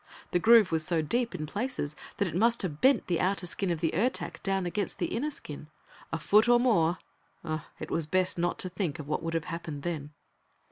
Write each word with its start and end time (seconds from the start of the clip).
The 0.31 0.39
groove 0.39 0.71
was 0.71 0.83
so 0.83 1.03
deep, 1.03 1.35
in 1.35 1.45
places, 1.45 1.95
that 2.17 2.27
it 2.27 2.33
must 2.35 2.63
have 2.63 2.81
bent 2.81 3.05
the 3.05 3.19
outer 3.19 3.45
skin 3.45 3.69
of 3.69 3.81
the 3.81 3.91
Ertak 3.93 4.41
down 4.41 4.65
against 4.65 4.97
the 4.97 5.05
inner 5.05 5.29
skin. 5.29 5.67
A 6.11 6.17
foot 6.17 6.49
or 6.49 6.59
more 6.59 6.97
it 7.79 7.91
was 7.91 8.07
best 8.07 8.39
not 8.39 8.57
to 8.57 8.69
think 8.69 8.97
of 8.97 9.07
what 9.07 9.21
would 9.21 9.35
have 9.35 9.45
happened 9.45 9.83
then. 9.83 10.09